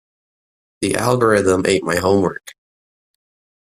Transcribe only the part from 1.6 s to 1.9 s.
ate